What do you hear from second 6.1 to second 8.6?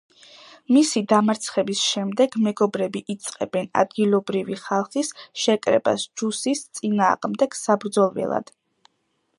ჯუსის წინააღმდეგ საბრძოლველად.